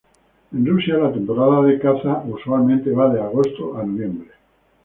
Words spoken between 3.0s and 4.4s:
de agosto a noviembre.